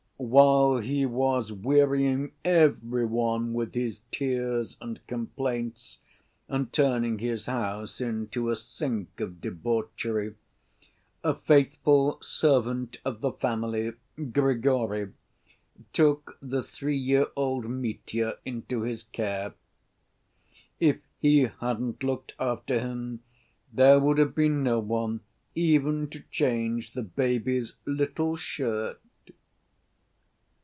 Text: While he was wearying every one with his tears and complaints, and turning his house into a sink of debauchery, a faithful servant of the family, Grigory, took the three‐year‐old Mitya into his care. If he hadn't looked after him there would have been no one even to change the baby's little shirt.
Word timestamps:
While 0.23 0.77
he 0.77 1.03
was 1.07 1.51
wearying 1.51 2.33
every 2.45 3.07
one 3.07 3.53
with 3.55 3.73
his 3.73 4.01
tears 4.11 4.77
and 4.79 4.99
complaints, 5.07 5.97
and 6.47 6.71
turning 6.71 7.17
his 7.17 7.47
house 7.47 7.99
into 7.99 8.51
a 8.51 8.55
sink 8.55 9.19
of 9.19 9.41
debauchery, 9.41 10.35
a 11.23 11.33
faithful 11.33 12.19
servant 12.21 12.99
of 13.03 13.21
the 13.21 13.31
family, 13.31 13.93
Grigory, 14.31 15.11
took 15.91 16.37
the 16.39 16.59
three‐year‐old 16.61 17.63
Mitya 17.63 18.37
into 18.45 18.83
his 18.83 19.01
care. 19.05 19.55
If 20.79 20.99
he 21.17 21.47
hadn't 21.61 22.03
looked 22.03 22.35
after 22.39 22.79
him 22.79 23.23
there 23.73 23.99
would 23.99 24.19
have 24.19 24.35
been 24.35 24.61
no 24.61 24.77
one 24.77 25.21
even 25.55 26.11
to 26.11 26.19
change 26.29 26.91
the 26.93 27.01
baby's 27.03 27.73
little 27.87 28.35
shirt. 28.35 28.99